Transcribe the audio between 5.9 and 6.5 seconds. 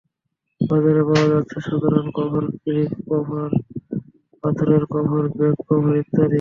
ইত্যাদি।